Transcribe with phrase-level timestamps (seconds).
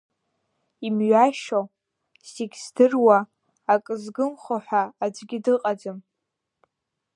[0.87, 1.61] Имҩашьо,
[2.31, 3.17] зегьы здыруа,
[3.73, 5.97] акы згымхо ҳәа аӡәгьы дыҟаӡам.